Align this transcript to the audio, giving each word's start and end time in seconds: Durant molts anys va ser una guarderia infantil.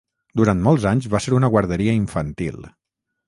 Durant 0.39 0.63
molts 0.67 0.87
anys 0.91 1.07
va 1.15 1.21
ser 1.25 1.35
una 1.39 1.51
guarderia 1.55 1.95
infantil. 1.99 2.59